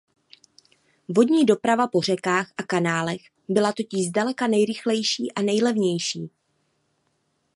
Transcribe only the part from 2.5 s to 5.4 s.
a kanálech byla totiž zdaleka nejrychlejší